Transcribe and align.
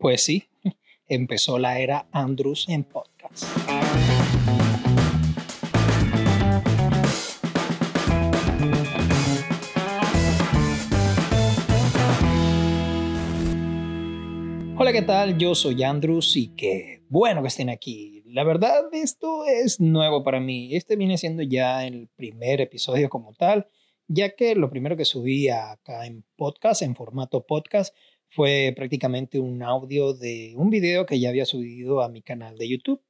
Pues 0.00 0.24
sí, 0.24 0.44
empezó 1.08 1.58
la 1.58 1.78
era 1.78 2.08
Andrews 2.10 2.66
en 2.70 2.84
podcast. 2.84 3.44
Hola, 14.78 14.90
¿qué 14.90 15.02
tal? 15.02 15.36
Yo 15.36 15.54
soy 15.54 15.82
Andrews 15.82 16.34
y 16.34 16.48
qué 16.56 17.02
bueno 17.10 17.42
que 17.42 17.48
estén 17.48 17.68
aquí. 17.68 18.22
La 18.24 18.42
verdad, 18.42 18.84
esto 18.92 19.44
es 19.44 19.80
nuevo 19.80 20.24
para 20.24 20.40
mí. 20.40 20.74
Este 20.74 20.96
viene 20.96 21.18
siendo 21.18 21.42
ya 21.42 21.86
el 21.86 22.08
primer 22.16 22.62
episodio 22.62 23.10
como 23.10 23.34
tal, 23.34 23.68
ya 24.08 24.34
que 24.34 24.54
lo 24.54 24.70
primero 24.70 24.96
que 24.96 25.04
subí 25.04 25.50
acá 25.50 26.06
en 26.06 26.24
podcast, 26.36 26.80
en 26.80 26.96
formato 26.96 27.44
podcast, 27.44 27.94
fue 28.30 28.72
prácticamente 28.76 29.38
un 29.38 29.62
audio 29.62 30.14
de 30.14 30.54
un 30.56 30.70
video 30.70 31.04
que 31.04 31.18
ya 31.18 31.28
había 31.28 31.44
subido 31.44 32.00
a 32.00 32.08
mi 32.08 32.22
canal 32.22 32.56
de 32.56 32.68
YouTube. 32.68 33.02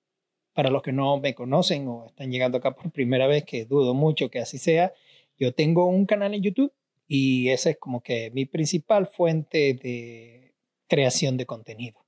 Para 0.55 0.71
los 0.71 0.83
que 0.83 0.93
no 0.93 1.19
me 1.21 1.35
conocen 1.35 1.87
o 1.89 2.07
están 2.07 2.31
llegando 2.31 2.59
acá 2.59 2.75
por 2.75 2.91
primera 2.91 3.27
vez, 3.27 3.45
que 3.45 3.65
dudo 3.67 3.95
mucho 3.95 4.31
que 4.31 4.41
así 4.41 4.59
sea, 4.59 4.93
yo 5.39 5.55
tengo 5.55 5.87
un 5.87 6.07
canal 6.07 6.35
en 6.35 6.43
YouTube 6.43 6.73
y 7.07 7.51
esa 7.51 7.71
es 7.71 7.79
como 7.79 8.03
que 8.03 8.31
mi 8.33 8.47
principal 8.47 9.07
fuente 9.07 9.75
de 9.75 10.55
creación 10.89 11.37
de 11.37 11.47
contenido. 11.47 12.05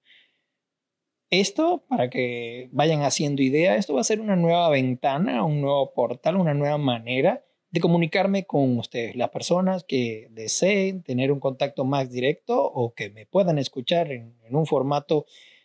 Esto, 1.30 1.84
para 1.88 2.10
que 2.10 2.68
vayan 2.72 3.02
haciendo 3.02 3.42
idea, 3.42 3.76
esto 3.76 3.94
va 3.94 4.00
a 4.02 4.04
ser 4.04 4.20
una 4.20 4.36
nueva 4.36 4.68
ventana, 4.68 5.44
un 5.44 5.60
nuevo 5.60 5.94
portal, 5.94 6.36
una 6.36 6.52
nueva 6.52 6.78
manera 6.78 7.44
de 7.72 7.80
comunicarme 7.80 8.44
con 8.44 8.78
ustedes, 8.78 9.16
las 9.16 9.30
personas 9.30 9.82
que 9.84 10.28
deseen 10.30 11.02
tener 11.02 11.32
un 11.32 11.40
contacto 11.40 11.86
más 11.86 12.10
directo 12.10 12.62
o 12.62 12.92
que 12.92 13.08
me 13.08 13.24
puedan 13.24 13.58
escuchar 13.58 14.12
en, 14.12 14.36
un 14.50 14.66
formato 14.66 15.24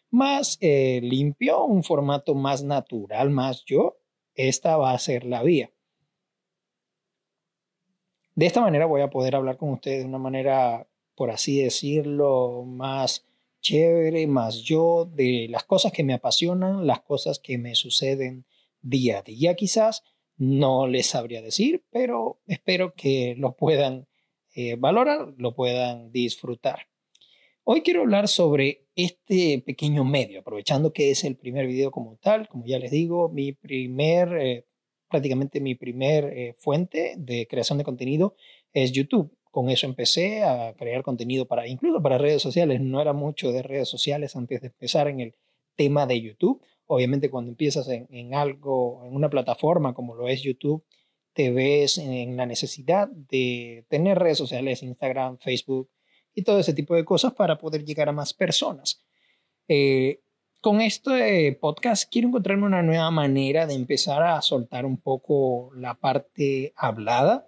más 0.10 0.58
eh, 0.62 1.02
limpio, 1.04 1.66
un 1.66 1.84
formato 1.84 2.34
más 2.34 2.64
natural, 2.64 3.30
más 3.30 3.66
yo, 3.66 3.98
esta 4.36 4.78
va 4.78 4.92
a 4.92 5.00
ser 5.00 5.26
la 5.26 5.44
vía. 5.44 5.70
De 8.36 8.46
esta 8.46 8.62
manera 8.62 8.86
voy 8.86 9.02
a 9.02 9.10
poder 9.10 9.36
hablar 9.36 9.58
con 9.58 9.72
ustedes 9.72 10.04
de 10.04 10.10
una 10.10 10.18
manera, 10.18 10.88
por 11.14 11.30
así 11.30 11.62
decirlo, 11.62 12.64
más 12.66 13.26
chévere, 13.60 14.28
más 14.28 14.62
yo, 14.62 15.10
de 15.14 15.48
las 15.50 15.66
cosas 15.66 15.92
que 15.92 16.06
me 16.06 16.14
apasionan, 16.14 16.88
las 16.88 17.02
cosas 17.02 17.40
que 17.40 17.58
me 17.58 17.76
suceden 17.76 18.46
día 18.82 19.20
a 19.20 19.22
día 19.24 19.56
quizás 19.56 20.04
no 20.38 20.88
les 20.88 21.08
sabría 21.08 21.42
decir, 21.42 21.84
pero 21.92 22.40
espero 22.48 22.94
que 22.94 23.36
lo 23.38 23.56
puedan 23.56 24.08
eh, 24.54 24.76
valorar, 24.76 25.34
lo 25.38 25.54
puedan 25.54 26.12
disfrutar. 26.12 26.88
Hoy 27.64 27.82
quiero 27.82 28.02
hablar 28.02 28.28
sobre 28.28 28.86
este 28.96 29.62
pequeño 29.66 30.06
medio, 30.06 30.40
aprovechando 30.40 30.94
que 30.94 31.12
es 31.12 31.24
el 31.24 31.36
primer 31.36 31.68
video 31.68 31.92
como 31.92 32.16
tal, 32.16 32.48
como 32.48 32.66
ya 32.66 32.80
les 32.80 32.92
digo, 32.92 33.30
mi 33.30 33.52
primer, 33.52 34.38
eh, 34.38 34.66
prácticamente 35.10 35.60
mi 35.60 35.76
primer 35.76 36.26
eh, 36.26 36.54
fuente 36.58 37.16
de 37.18 37.46
creación 37.48 37.78
de 37.78 37.84
contenido 37.84 38.36
es 38.74 38.92
YouTube. 38.94 39.36
Con 39.52 39.70
eso 39.70 39.86
empecé 39.86 40.44
a 40.44 40.74
crear 40.78 41.04
contenido 41.04 41.46
para, 41.46 41.68
incluso 41.68 42.02
para 42.02 42.18
redes 42.18 42.42
sociales. 42.42 42.80
No 42.80 43.02
era 43.02 43.14
mucho 43.14 43.52
de 43.52 43.64
redes 43.64 43.90
sociales 43.90 44.36
antes 44.36 44.62
de 44.62 44.68
empezar 44.68 45.08
en 45.08 45.20
el 45.20 45.36
tema 45.76 46.06
de 46.06 46.22
YouTube. 46.22 46.62
Obviamente 46.88 47.30
cuando 47.30 47.52
empiezas 47.52 47.88
en, 47.90 48.34
algo, 48.34 49.04
en 49.06 49.14
una 49.14 49.30
plataforma 49.30 49.94
como 49.94 50.16
lo 50.16 50.28
es 50.28 50.42
YouTube, 50.42 50.84
te 51.34 51.52
ves 51.52 51.98
en, 51.98 52.36
la 52.36 52.46
necesidad 52.46 53.10
de 53.10 53.86
tener 53.90 54.18
redes 54.18 54.38
sociales, 54.38 54.82
Instagram, 54.82 55.38
Facebook 55.38 55.90
y 56.34 56.44
todo 56.44 56.60
ese 56.60 56.74
tipo 56.74 56.96
de 56.96 57.06
cosas 57.06 57.34
para 57.34 57.58
poder 57.58 57.84
llegar 57.84 58.10
a 58.10 58.14
más 58.14 58.34
personas. 58.34 59.04
Eh, 59.68 60.22
con 60.62 60.82
este 60.82 61.54
podcast 61.62 62.12
quiero 62.12 62.30
encontrar 62.30 62.58
una 62.58 62.82
nueva 62.82 63.12
manera 63.12 63.68
de 63.68 63.76
empezar 63.76 64.24
a 64.24 64.42
soltar 64.42 64.86
un 64.86 64.98
poco 64.98 65.72
la 65.76 65.94
parte 65.96 66.74
hablada, 66.76 67.48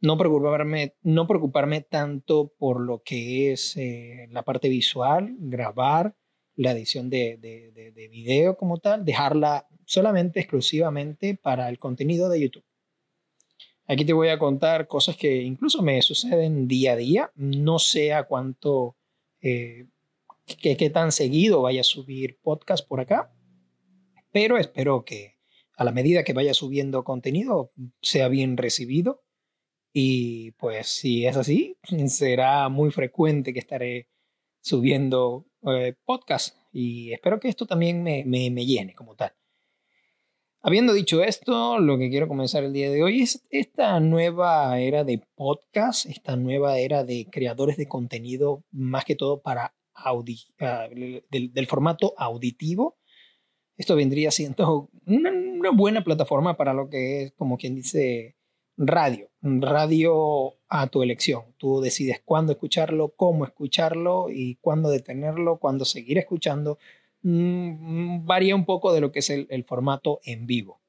no 0.00 0.16
preocuparme, 0.16 0.94
no 1.02 1.26
preocuparme 1.26 1.80
tanto 1.82 2.52
por 2.58 2.80
lo 2.80 3.02
que 3.02 3.52
es 3.52 3.76
eh, 3.76 4.28
la 4.30 4.42
parte 4.42 4.68
visual, 4.68 5.34
grabar, 5.38 6.14
la 6.58 6.72
edición 6.72 7.08
de, 7.08 7.36
de, 7.38 8.08
video 8.08 8.56
como 8.56 8.78
tal, 8.78 9.04
dejarla 9.04 9.68
solamente, 9.84 10.40
exclusivamente 10.40 11.36
para 11.36 11.68
el 11.68 11.78
contenido 11.78 12.28
de 12.28 12.40
YouTube. 12.40 12.64
Aquí 13.86 14.04
te 14.04 14.12
voy 14.12 14.28
a 14.28 14.38
contar 14.38 14.88
cosas 14.88 15.16
que 15.16 15.42
incluso 15.42 15.82
me 15.82 16.02
suceden 16.02 16.66
día 16.66 16.92
a 16.92 16.96
día. 16.96 17.32
No 17.36 17.78
sé 17.78 18.12
a 18.12 18.24
cuánto, 18.24 18.96
eh, 19.40 19.86
qué, 20.60 20.76
qué 20.76 20.90
tan 20.90 21.12
seguido 21.12 21.62
vaya 21.62 21.82
a 21.82 21.84
subir 21.84 22.38
podcast 22.42 22.86
por 22.86 23.00
acá, 23.00 23.32
pero 24.32 24.58
espero 24.58 25.04
que 25.04 25.36
a 25.76 25.84
la 25.84 25.92
medida 25.92 26.24
que 26.24 26.32
vaya 26.32 26.54
subiendo 26.54 27.04
contenido 27.04 27.72
sea 28.02 28.28
bien 28.28 28.56
recibido. 28.56 29.22
Y 29.92 30.50
pues 30.52 30.88
si 30.88 31.24
es 31.24 31.36
así, 31.36 31.76
será 32.08 32.68
muy 32.68 32.90
frecuente 32.90 33.52
que 33.52 33.60
estaré 33.60 34.08
subiendo 34.60 35.47
eh, 35.62 35.94
podcast 36.04 36.56
y 36.72 37.12
espero 37.12 37.40
que 37.40 37.48
esto 37.48 37.66
también 37.66 38.02
me, 38.02 38.24
me, 38.24 38.66
llene 38.66 38.94
como 38.94 39.14
tal. 39.16 39.32
Habiendo 40.60 40.92
dicho 40.92 41.22
esto, 41.22 41.78
lo 41.78 41.98
que 41.98 42.10
quiero 42.10 42.28
comenzar 42.28 42.64
el 42.64 42.72
día 42.72 42.90
de 42.90 43.02
hoy 43.02 43.22
es 43.22 43.46
esta 43.50 43.98
nueva 44.00 44.78
era 44.80 45.04
de 45.04 45.22
podcast, 45.34 46.06
esta 46.06 46.36
nueva 46.36 46.78
era 46.78 47.04
de 47.04 47.28
creadores 47.30 47.76
de 47.76 47.88
contenido, 47.88 48.64
más 48.70 49.04
que 49.04 49.14
todo 49.14 49.40
para 49.40 49.74
audi 49.94 50.38
ah, 50.60 50.88
del, 50.90 51.66
formato 51.66 52.14
auditivo. 52.16 52.98
Esto 53.76 53.94
vendría 53.96 54.30
siendo 54.30 54.90
una, 55.06 55.30
una, 55.30 55.70
buena 55.70 56.02
plataforma 56.02 56.56
para 56.56 56.74
lo 56.74 56.88
que 56.88 57.22
es, 57.22 57.32
como 57.32 57.56
quien 57.56 57.76
dice, 57.76 58.36
radio, 58.76 59.27
radio 59.42 60.56
a 60.68 60.86
tu 60.88 61.02
elección. 61.02 61.54
Tú 61.58 61.80
decides 61.80 62.20
cuándo 62.24 62.52
escucharlo, 62.52 63.14
cómo 63.16 63.44
escucharlo 63.44 64.28
y 64.30 64.56
cuándo 64.56 64.90
detenerlo, 64.90 65.58
cuándo 65.58 65.84
seguir 65.84 66.18
escuchando. 66.18 66.78
Mm, 67.22 68.24
varía 68.26 68.54
un 68.54 68.64
poco 68.64 68.92
de 68.92 69.00
lo 69.00 69.12
que 69.12 69.20
es 69.20 69.30
el, 69.30 69.64
formato 69.64 70.20
en 70.24 70.46
vivo. 70.46 70.80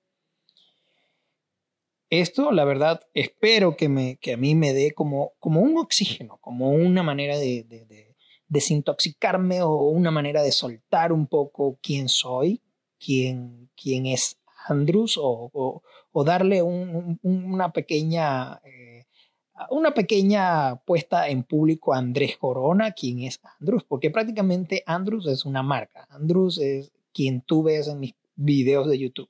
Esto, 2.09 2.51
la 2.51 2.65
verdad, 2.65 3.01
espero 3.13 3.77
que, 3.77 3.87
me, 3.87 4.17
que 4.17 4.33
a 4.33 4.37
mí 4.37 4.55
me 4.55 4.73
dé 4.73 4.91
como, 4.91 5.33
como 5.39 5.61
un 5.61 5.77
oxígeno, 5.77 6.39
como 6.41 6.71
una 6.71 7.03
manera 7.03 7.37
de, 7.37 7.63
de 7.63 8.15
desintoxicarme 8.49 9.61
o 9.61 9.75
una 9.75 10.11
manera 10.11 10.41
de 10.41 10.51
soltar 10.51 11.13
un 11.13 11.27
poco 11.27 11.77
quién 11.81 12.09
soy, 12.09 12.61
quién, 12.99 13.69
quién 13.75 14.07
es 14.07 14.39
Andrews 14.67 15.19
o, 15.21 15.81
darle 16.25 16.61
una 16.61 17.71
pequeña... 17.71 18.61
Eh, 18.63 19.05
una 19.71 19.93
pequeña 19.93 20.77
puesta 20.85 21.27
en 21.27 21.43
público 21.43 21.93
a 21.93 21.97
Andrés 21.97 22.37
Corona, 22.37 22.93
quien 22.93 23.19
es 23.19 23.41
Andrews, 23.59 23.83
porque 23.83 24.09
prácticamente 24.09 24.83
Andrews 24.85 25.27
es 25.27 25.43
una 25.43 25.61
marca. 25.63 26.07
Andrews 26.09 26.59
es 26.59 26.93
quien 27.13 27.41
tú 27.41 27.63
ves 27.63 27.89
en 27.89 27.99
mis 27.99 28.15
videos 28.35 28.87
de 28.87 28.97
YouTube. 28.97 29.29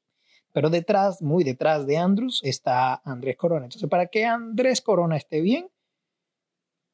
Pero 0.52 0.70
detrás, 0.70 1.22
muy 1.22 1.44
detrás 1.44 1.88
de 1.88 1.98
Andrews, 1.98 2.42
está 2.44 3.02
Andrés 3.04 3.38
Corona. 3.38 3.66
Entonces, 3.66 3.90
para 3.90 4.08
que 4.08 4.26
Andrés 4.26 4.82
Corona 4.82 5.18
esté 5.18 5.42
bien, 5.42 5.68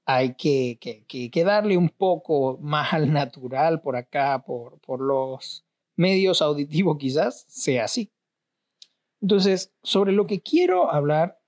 hay 0.05 0.35
que, 0.35 1.43
darle 1.45 1.77
un 1.77 1.89
poco 1.89 2.57
más 2.61 2.93
al 2.93 3.11
natural 3.11 3.81
por 3.81 3.95
acá, 3.95 4.43
por 4.45 5.01
los 5.01 5.65
medios 5.95 6.41
auditivos 6.41 6.97
quizás, 6.97 7.45
sea 7.47 7.85
así. 7.85 8.11
Entonces, 9.25 9.73
sobre 9.81 10.11
lo 10.11 10.27
que 10.27 10.41
quiero 10.41 10.91
hablar 10.91 11.39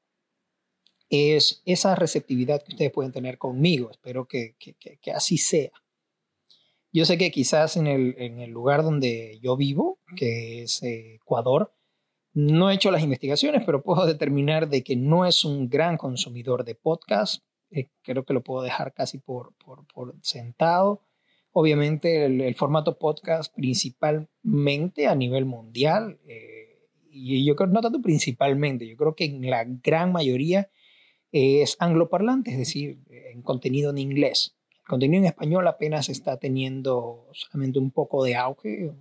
es 1.11 1.61
esa 1.63 1.93
receptividad 1.93 2.63
que 2.63 2.71
ustedes 2.71 2.91
pueden 2.91 3.11
tener 3.11 3.38
conmigo. 3.38 3.91
Espero 3.91 4.27
que, 4.27 4.55
así 5.13 5.38
sea. 5.38 5.69
Yo 6.91 7.05
sé 7.05 7.19
que 7.19 7.29
quizás 7.29 7.77
en 7.77 7.85
el, 7.85 8.50
lugar 8.50 8.81
donde 8.81 9.38
yo 9.44 9.56
vivo, 9.56 10.00
que 10.15 10.63
es 10.63 10.81
Ecuador, 10.81 11.71
no 12.33 12.71
he 12.71 12.74
hecho 12.74 12.89
las 12.89 13.03
investigaciones, 13.03 13.62
pero 13.63 13.83
puedo 13.83 14.07
determinar 14.07 14.69
de 14.69 14.83
que 14.83 14.95
no 14.95 15.27
es 15.27 15.45
un 15.45 15.69
gran 15.69 15.97
consumidor 15.97 16.65
de 16.65 16.73
podcast. 16.73 17.44
Eh, 17.69 17.91
creo 18.01 18.25
que 18.25 18.33
lo 18.33 18.44
puedo 18.44 18.63
dejar 18.63 18.91
casi 18.95 19.19
por, 19.19 19.53
sentado. 20.23 21.03
Obviamente 21.51 22.25
el, 22.25 22.56
formato 22.56 22.97
podcast 22.97 23.53
principalmente 23.53 25.06
a 25.06 25.13
nivel 25.13 25.45
mundial. 25.45 26.19
Eh, 26.25 26.56
y 27.18 27.46
yo 27.46 27.56
creo, 27.56 27.69
no 27.69 27.81
tanto 27.81 28.02
principalmente, 28.02 28.88
yo 28.88 28.96
creo 28.96 29.16
que 29.16 29.25
en 29.25 29.50
la 29.50 29.66
gran 29.66 30.12
mayoría 30.12 30.69
es 31.31 31.75
angloparlante, 31.80 32.52
es 32.52 32.58
decir, 32.58 33.00
en 33.10 33.42
contenido 33.42 33.92
en 33.92 33.98
inglés. 33.98 34.56
El 34.80 34.88
contenido 34.88 35.22
en 35.22 35.28
español 35.28 35.68
apenas 35.68 36.10
está 36.10 36.38
teniendo 36.38 37.28
solamente 37.34 37.80
un 37.80 37.92
poco 37.92 38.24
de 38.24 38.36
auge. 38.36 38.94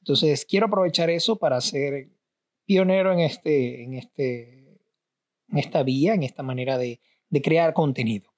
Entonces, 0.00 0.46
quiero 0.46 0.66
aprovechar 0.66 1.10
eso 1.10 1.36
para 1.36 1.60
ser 1.60 2.08
pionero 2.64 3.12
en, 3.12 3.20
este, 3.20 3.82
en, 3.82 3.94
este, 3.94 4.80
en 5.48 5.58
esta 5.58 5.82
vía, 5.82 6.14
en 6.14 6.22
esta 6.22 6.42
manera 6.42 6.78
de, 6.78 7.00
de 7.28 7.42
crear 7.42 7.74
contenido. 7.74 8.30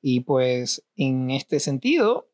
Y 0.00 0.20
pues 0.20 0.84
en 0.96 1.30
este 1.30 1.60
sentido, 1.60 2.30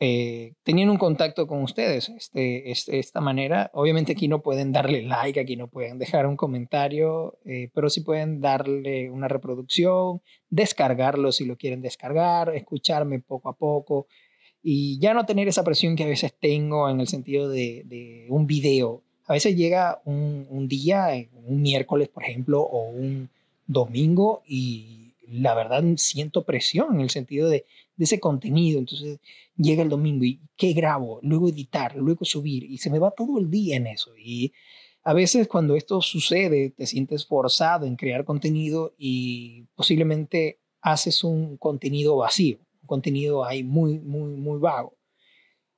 eh, 0.00 0.54
teniendo 0.62 0.92
un 0.92 0.98
contacto 0.98 1.46
con 1.46 1.62
ustedes. 1.62 2.08
Este, 2.08 2.70
este, 2.70 2.98
esta 2.98 3.20
manera, 3.20 3.70
obviamente 3.74 4.12
aquí 4.12 4.28
no 4.28 4.42
pueden 4.42 4.72
darle 4.72 5.02
like, 5.02 5.40
aquí 5.40 5.56
no 5.56 5.68
pueden 5.68 5.98
dejar 5.98 6.26
un 6.26 6.36
comentario, 6.36 7.38
eh, 7.44 7.70
pero 7.74 7.90
sí 7.90 8.02
pueden 8.02 8.40
darle 8.40 9.10
una 9.10 9.28
reproducción, 9.28 10.22
descargarlo 10.50 11.32
si 11.32 11.44
lo 11.44 11.56
quieren 11.56 11.82
descargar, 11.82 12.54
escucharme 12.54 13.20
poco 13.20 13.48
a 13.48 13.56
poco 13.56 14.06
y 14.62 14.98
ya 15.00 15.14
no 15.14 15.26
tener 15.26 15.48
esa 15.48 15.64
presión 15.64 15.96
que 15.96 16.04
a 16.04 16.08
veces 16.08 16.34
tengo 16.38 16.88
en 16.88 17.00
el 17.00 17.08
sentido 17.08 17.48
de, 17.48 17.82
de 17.86 18.26
un 18.28 18.46
video. 18.46 19.02
A 19.26 19.34
veces 19.34 19.56
llega 19.56 20.00
un, 20.04 20.46
un 20.48 20.68
día, 20.68 21.08
un 21.44 21.60
miércoles, 21.60 22.08
por 22.08 22.24
ejemplo, 22.24 22.60
o 22.62 22.88
un 22.88 23.30
domingo 23.66 24.42
y 24.46 25.07
la 25.30 25.54
verdad 25.54 25.84
siento 25.96 26.44
presión 26.44 26.94
en 26.94 27.00
el 27.00 27.10
sentido 27.10 27.48
de, 27.48 27.66
ese 27.98 28.20
contenido. 28.20 28.78
Entonces 28.78 29.18
llega 29.56 29.82
el 29.82 29.88
domingo 29.88 30.24
y 30.24 30.40
¿qué 30.56 30.72
grabo? 30.72 31.18
Luego 31.22 31.48
editar, 31.48 31.96
luego 31.96 32.24
subir 32.24 32.64
y 32.64 32.78
se 32.78 32.90
me 32.90 32.98
va 32.98 33.10
todo 33.10 33.38
el 33.38 33.50
día 33.50 33.76
en 33.76 33.88
eso. 33.88 34.16
Y 34.16 34.52
a 35.02 35.12
veces 35.12 35.48
cuando 35.48 35.74
esto 35.74 36.00
sucede 36.00 36.70
te 36.70 36.86
sientes 36.86 37.26
forzado 37.26 37.86
en 37.86 37.96
crear 37.96 38.24
contenido 38.24 38.94
y 38.96 39.64
posiblemente 39.74 40.60
haces 40.80 41.24
un 41.24 41.56
contenido 41.56 42.16
vacío, 42.16 42.58
un 42.82 42.86
contenido 42.86 43.44
ahí 43.44 43.64
muy, 43.64 43.98
muy, 43.98 44.36
muy 44.36 44.58
vago. 44.58 44.96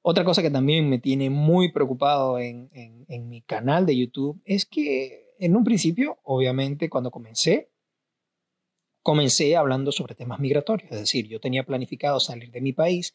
Otra 0.03 0.25
cosa 0.25 0.43
que 0.43 0.51
también 0.51 0.89
me 0.89 0.99
tiene 0.99 1.31
muy 1.31 1.73
preocupado 1.73 2.39
en, 2.39 2.71
en 2.73 3.29
mi 3.29 3.43
canal 3.43 3.85
de 3.87 3.97
YouTube 3.97 4.41
es 4.45 4.65
que 4.65 5.31
en 5.41 5.57
un 5.57 5.65
principio, 5.65 6.19
obviamente, 6.23 6.91
cuando 6.91 7.11
comencé, 7.11 7.70
comencé 9.03 9.57
hablando 9.57 9.93
sobre 9.93 10.15
temas 10.15 10.41
migratorios, 10.41 10.91
es 10.93 11.01
decir, 11.01 11.27
yo 11.29 11.41
tenía 11.41 11.65
planificado 11.65 12.21
salir 12.21 12.51
de 12.51 12.61
mi 12.61 12.73
país. 12.73 13.15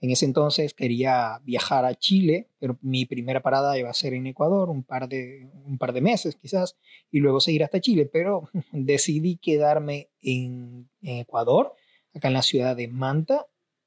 En 0.00 0.10
ese 0.10 0.26
entonces 0.26 0.74
quería 0.74 1.40
viajar 1.42 1.84
a 1.84 1.94
Chile, 1.94 2.48
pero 2.60 2.78
mi 2.82 3.04
primera 3.04 3.42
parada 3.42 3.76
iba 3.78 3.90
a 3.90 3.94
ser 3.94 4.14
en 4.14 4.28
Ecuador, 4.28 4.70
un 4.70 4.84
par 4.84 5.08
de, 5.08 5.50
un 5.64 5.76
par 5.76 5.92
de 5.92 6.00
meses 6.00 6.36
quizás, 6.36 6.76
y 7.10 7.18
luego 7.18 7.40
seguir 7.40 7.64
hasta 7.64 7.80
Chile, 7.80 8.08
pero 8.10 8.48
decidí 8.72 9.36
quedarme 9.36 10.08
en, 10.22 10.88
Ecuador, 11.02 11.74
acá 12.14 12.28
en 12.28 12.34
la 12.34 12.42
ciudad 12.42 12.76
de 12.76 12.88
Manta, 12.88 13.46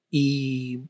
y 0.10 0.82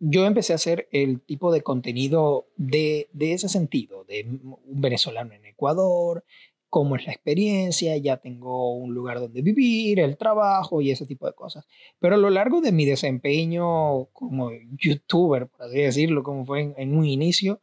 yo 0.00 0.24
empecé 0.24 0.54
a 0.54 0.56
hacer 0.56 0.88
el 0.92 1.20
tipo 1.20 1.52
de 1.52 1.62
contenido 1.62 2.48
de, 2.56 3.10
de, 3.12 3.34
ese 3.34 3.50
sentido, 3.50 4.04
de 4.04 4.24
un 4.24 4.80
venezolano 4.80 5.34
en 5.34 5.44
Ecuador, 5.44 6.24
cómo 6.68 6.96
es 6.96 7.06
la 7.06 7.12
experiencia, 7.12 7.96
ya 7.96 8.18
tengo 8.18 8.74
un 8.74 8.94
lugar 8.94 9.20
donde 9.20 9.42
vivir, 9.42 10.00
el 10.00 10.16
trabajo 10.16 10.80
y 10.80 10.90
ese 10.90 11.06
tipo 11.06 11.26
de 11.26 11.32
cosas. 11.34 11.66
Pero 11.98 12.14
a 12.14 12.18
lo 12.18 12.30
largo 12.30 12.60
de 12.60 12.72
mi 12.72 12.84
desempeño 12.84 14.06
como 14.12 14.50
youtuber, 14.78 15.48
por 15.48 15.62
así 15.66 15.78
decirlo, 15.78 16.22
como 16.22 16.44
fue 16.44 16.74
en, 16.76 16.96
un 16.96 17.06
inicio, 17.06 17.60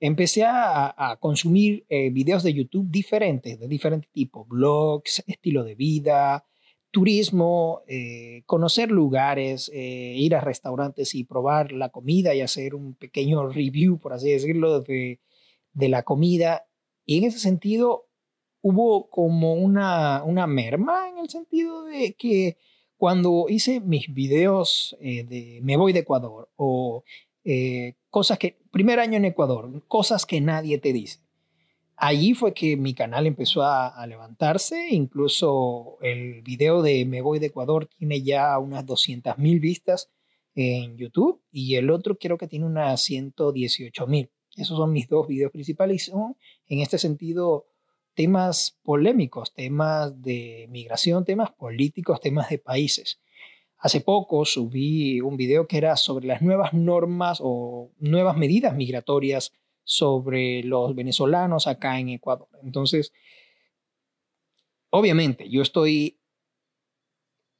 empecé 0.00 0.44
a, 0.44 0.94
a 0.96 1.16
consumir 1.16 1.84
eh, 1.88 2.10
videos 2.10 2.42
de 2.42 2.54
YouTube 2.54 2.90
diferentes, 2.90 3.58
de 3.58 3.68
diferente 3.68 4.08
tipo, 4.12 4.44
blogs, 4.44 5.22
estilo 5.26 5.64
de 5.64 5.74
vida, 5.74 6.44
turismo, 6.90 7.82
eh, 7.86 8.42
conocer 8.46 8.90
lugares, 8.90 9.70
eh, 9.74 10.14
ir 10.16 10.34
a 10.34 10.40
restaurantes 10.40 11.14
y 11.14 11.24
probar 11.24 11.72
la 11.72 11.90
comida 11.90 12.34
y 12.34 12.40
hacer 12.40 12.74
un 12.74 12.94
pequeño 12.94 13.46
review, 13.52 13.98
por 13.98 14.12
así 14.12 14.30
decirlo, 14.30 14.80
de, 14.80 15.20
de 15.72 15.88
la 15.88 16.02
comida. 16.02 16.66
Y 17.04 17.18
en 17.18 17.24
ese 17.24 17.38
sentido, 17.38 18.07
hubo 18.68 19.08
como 19.08 19.54
una, 19.54 20.22
una 20.24 20.46
merma 20.46 21.08
en 21.08 21.18
el 21.18 21.30
sentido 21.30 21.84
de 21.84 22.12
que 22.12 22.58
cuando 22.98 23.46
hice 23.48 23.80
mis 23.80 24.12
videos 24.12 24.94
eh, 25.00 25.24
de 25.24 25.60
me 25.62 25.78
voy 25.78 25.94
de 25.94 26.00
Ecuador 26.00 26.50
o 26.56 27.02
eh, 27.44 27.94
cosas 28.10 28.38
que, 28.38 28.58
primer 28.70 29.00
año 29.00 29.16
en 29.16 29.24
Ecuador, 29.24 29.82
cosas 29.88 30.26
que 30.26 30.42
nadie 30.42 30.76
te 30.78 30.92
dice. 30.92 31.20
Allí 31.96 32.34
fue 32.34 32.52
que 32.52 32.76
mi 32.76 32.92
canal 32.92 33.26
empezó 33.26 33.62
a, 33.62 33.88
a, 33.88 34.06
levantarse, 34.06 34.88
incluso 34.90 35.96
el 36.02 36.42
video 36.42 36.82
de 36.82 37.06
Me 37.06 37.22
voy 37.22 37.38
de 37.38 37.46
Ecuador 37.46 37.86
tiene 37.86 38.22
ya 38.22 38.58
unas 38.58 38.84
200 38.84 39.38
mil 39.38 39.60
vistas 39.60 40.10
en 40.54 40.96
YouTube 40.98 41.40
y 41.50 41.76
el 41.76 41.90
otro 41.90 42.18
creo 42.18 42.36
que 42.36 42.48
tiene 42.48 42.66
unas 42.66 43.02
118 43.02 44.06
mil. 44.06 44.30
Esos 44.56 44.76
son 44.76 44.92
mis 44.92 45.08
dos 45.08 45.26
videos 45.26 45.52
principales 45.52 46.08
y 46.08 46.10
son 46.10 46.36
en 46.68 46.80
este 46.80 46.98
sentido 46.98 47.66
temas 48.18 48.76
polémicos, 48.82 49.54
temas 49.54 50.20
de 50.20 50.66
migración, 50.70 51.24
temas 51.24 51.52
políticos, 51.52 52.20
temas 52.20 52.50
de 52.50 52.58
países. 52.58 53.20
Hace 53.76 54.00
poco 54.00 54.44
subí 54.44 55.20
un 55.20 55.36
video 55.36 55.68
que 55.68 55.78
era 55.78 55.94
sobre 55.94 56.26
las 56.26 56.42
nuevas 56.42 56.74
normas 56.74 57.38
o 57.40 57.92
nuevas 58.00 58.36
medidas 58.36 58.74
migratorias 58.74 59.52
sobre 59.84 60.64
los 60.64 60.96
venezolanos 60.96 61.68
acá 61.68 62.00
en 62.00 62.08
Ecuador. 62.08 62.48
Entonces, 62.64 63.12
obviamente, 64.90 65.48
yo 65.48 65.62
estoy 65.62 66.18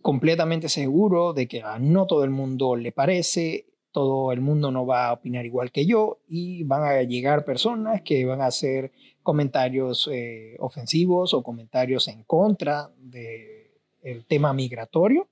completamente 0.02 0.68
seguro 0.68 1.34
de 1.34 1.46
que 1.46 1.62
a 1.62 1.78
no 1.78 2.08
todo 2.08 2.24
el 2.24 2.30
mundo 2.30 2.74
le 2.74 2.90
parece, 2.90 3.66
todo 3.90 4.32
el 4.32 4.40
mundo 4.40 4.70
no 4.70 4.86
va 4.86 5.08
a 5.08 5.12
opinar 5.12 5.46
igual 5.46 5.72
que 5.72 5.86
yo 5.86 6.20
y 6.28 6.64
van 6.64 6.84
a 6.84 7.02
llegar 7.02 7.44
personas 7.44 8.02
que 8.02 8.24
van 8.24 8.40
a 8.40 8.46
hacer 8.46 8.92
comentarios 9.22 10.08
eh, 10.12 10.56
ofensivos 10.58 11.34
o 11.34 11.42
comentarios 11.42 12.08
en 12.08 12.24
contra 12.24 12.90
del 12.98 13.58
el 14.02 14.24
tema 14.26 14.52
migratorio, 14.52 15.28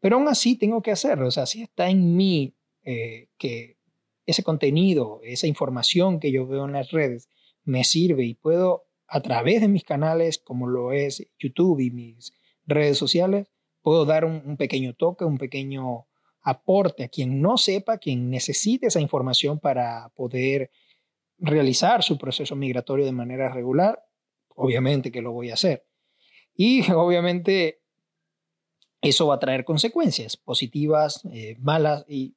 pero 0.00 0.16
aún 0.16 0.28
así 0.28 0.56
tengo 0.56 0.82
que 0.82 0.90
hacerlo, 0.90 1.28
o 1.28 1.30
sea, 1.30 1.46
si 1.46 1.62
está 1.62 1.88
en 1.88 2.16
mí 2.16 2.54
eh, 2.84 3.28
que 3.38 3.78
ese 4.26 4.42
contenido, 4.42 5.20
esa 5.22 5.46
información 5.46 6.18
que 6.18 6.32
yo 6.32 6.46
veo 6.46 6.64
en 6.64 6.72
las 6.72 6.90
redes 6.90 7.28
me 7.64 7.84
sirve 7.84 8.24
y 8.24 8.34
puedo 8.34 8.84
a 9.06 9.20
través 9.20 9.60
de 9.60 9.68
mis 9.68 9.84
canales 9.84 10.38
como 10.38 10.66
lo 10.66 10.92
es 10.92 11.26
YouTube 11.38 11.80
y 11.80 11.90
mis 11.90 12.32
redes 12.66 12.98
sociales, 12.98 13.48
puedo 13.82 14.04
dar 14.04 14.24
un 14.24 14.56
pequeño 14.56 14.94
toque, 14.94 15.24
un 15.24 15.38
pequeño 15.38 16.06
aporte 16.42 17.04
a 17.04 17.08
quien 17.08 17.40
no 17.40 17.56
sepa, 17.56 17.98
quien 17.98 18.28
necesite 18.30 18.88
esa 18.88 19.00
información 19.00 19.58
para 19.58 20.10
poder 20.10 20.70
realizar 21.38 22.02
su 22.02 22.18
proceso 22.18 22.56
migratorio 22.56 23.04
de 23.04 23.12
manera 23.12 23.52
regular, 23.52 24.04
obviamente 24.48 25.10
que 25.10 25.22
lo 25.22 25.32
voy 25.32 25.50
a 25.50 25.54
hacer. 25.54 25.86
Y 26.54 26.90
obviamente 26.92 27.80
eso 29.00 29.26
va 29.26 29.36
a 29.36 29.40
traer 29.40 29.64
consecuencias 29.64 30.36
positivas, 30.36 31.22
eh, 31.32 31.56
malas, 31.58 32.04
y 32.08 32.36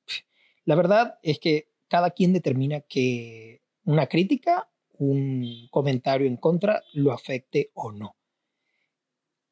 la 0.63 0.75
verdad 0.75 1.19
es 1.21 1.39
que 1.39 1.69
cada 1.87 2.11
quien 2.11 2.33
determina 2.33 2.81
que 2.81 3.62
una 3.83 4.07
crítica, 4.07 4.69
un 4.97 5.67
comentario 5.69 6.25
en 6.27 6.38
contra, 6.38 6.83
lo 6.93 7.12
afecte 7.12 7.71
o 7.74 7.91
no. 7.91 8.15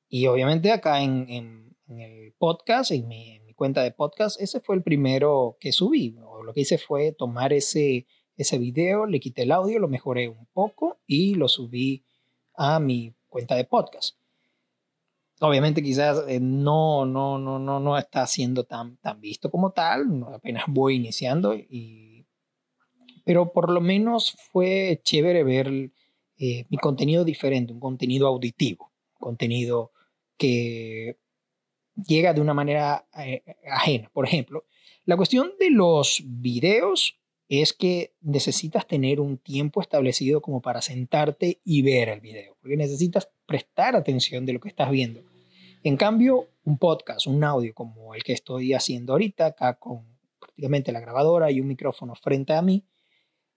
Y 0.10 0.26
obviamente 0.28 0.72
acá 0.72 1.02
en, 1.02 1.30
en, 1.30 1.78
en 1.88 2.00
el 2.00 2.34
podcast, 2.34 2.92
en 2.92 3.12
en 3.12 3.46
mi, 3.46 3.53
cuenta 3.64 3.82
de 3.82 3.92
podcast, 3.92 4.42
ese 4.42 4.60
fue 4.60 4.76
el 4.76 4.84
primero 4.84 5.56
que 5.58 5.72
subí. 5.72 6.18
Lo 6.46 6.54
que 6.54 6.60
hice 6.60 6.78
fue 6.78 7.14
tomar 7.14 7.54
ese 7.54 8.06
ese 8.36 8.58
video, 8.58 9.06
le 9.06 9.22
quité 9.22 9.44
el 9.44 9.54
audio, 9.54 9.80
lo 9.80 9.88
mejoré 9.88 10.28
un 10.28 10.48
poco 10.52 11.00
y 11.08 11.36
lo 11.36 11.48
subí 11.48 12.04
a 12.56 12.78
mi 12.82 13.14
cuenta 13.30 13.56
de 13.56 13.64
podcast. 13.64 14.18
Obviamente 15.40 15.82
quizás 15.82 16.26
eh, 16.28 16.40
no, 16.42 17.06
no, 17.06 17.38
no, 17.38 17.58
no, 17.58 17.80
no 17.80 17.98
está 17.98 18.28
siendo 18.28 18.66
tan, 18.66 18.98
tan 18.98 19.22
visto 19.22 19.50
como 19.50 19.72
tal, 19.72 20.26
apenas 20.34 20.66
voy 20.68 20.96
iniciando, 20.96 21.56
y, 21.56 22.26
pero 23.24 23.54
por 23.54 23.70
lo 23.70 23.80
menos 23.80 24.36
fue 24.52 25.00
chévere 25.06 25.46
ver 25.46 25.92
eh, 26.38 26.66
mi 26.70 26.78
contenido 26.78 27.24
diferente, 27.24 27.72
un 27.72 27.80
contenido 27.80 28.28
auditivo, 28.28 28.92
contenido 29.14 29.94
que 30.38 31.18
llega 31.96 32.34
de 32.34 32.42
una 32.42 32.54
manera 32.54 33.08
eh, 33.18 33.44
ajena. 33.72 34.10
Por 34.14 34.26
ejemplo, 34.26 34.66
la 35.06 35.18
cuestión 35.18 35.52
de 35.60 35.70
los 35.70 36.24
videos 36.26 37.20
es 37.50 37.74
que 37.74 38.16
necesitas 38.22 38.88
tener 38.88 39.20
un 39.20 39.38
tiempo 39.38 39.82
establecido 39.82 40.42
como 40.42 40.62
para 40.62 40.82
sentarte 40.82 41.62
y 41.64 41.82
ver 41.82 42.10
el 42.10 42.22
video, 42.22 42.58
porque 42.62 42.78
necesitas 42.78 43.30
prestar 43.46 43.96
atención 43.96 44.46
de 44.46 44.54
lo 44.54 44.60
que 44.60 44.70
estás 44.70 44.90
viendo. 44.90 45.22
En 45.84 45.98
cambio, 45.98 46.48
un 46.64 46.78
podcast, 46.78 47.28
un 47.28 47.44
audio 47.44 47.74
como 47.74 48.16
el 48.16 48.24
que 48.24 48.34
estoy 48.34 48.74
haciendo 48.74 49.14
ahorita, 49.14 49.48
acá 49.48 49.78
con 49.78 50.06
prácticamente 50.40 50.92
la 50.92 51.02
grabadora 51.02 51.52
y 51.52 51.60
un 51.60 51.68
micrófono 51.68 52.16
frente 52.16 52.54
a 52.54 52.62
mí, 52.62 52.86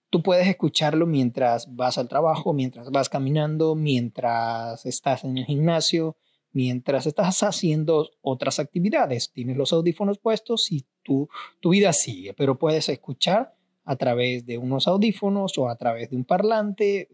tú 0.09 0.21
puedes 0.21 0.47
escucharlo 0.47 1.05
mientras 1.05 1.73
vas 1.73 1.97
al 1.97 2.09
trabajo, 2.09 2.53
mientras 2.53 2.91
vas 2.91 3.09
caminando, 3.09 3.75
mientras 3.75 4.85
estás 4.85 5.23
en 5.23 5.37
el 5.37 5.45
gimnasio, 5.45 6.17
mientras 6.57 7.05
estás 7.05 7.43
haciendo 7.43 8.09
otras 8.23 8.57
actividades. 8.57 9.31
Tienes 9.31 9.57
los 9.57 9.73
audífonos 9.73 10.17
puestos 10.17 10.71
y 10.71 10.85
tu, 11.03 11.29
tu 11.59 11.69
vida 11.69 11.93
sigue, 11.93 12.33
pero 12.33 12.57
puedes 12.57 12.89
escuchar 12.89 13.53
a 13.85 13.95
través 13.95 14.43
de 14.47 14.57
unos 14.57 14.87
audífonos 14.87 15.55
o 15.59 15.69
a 15.69 15.75
través 15.75 16.09
de 16.09 16.15
un 16.15 16.25
parlante. 16.25 17.09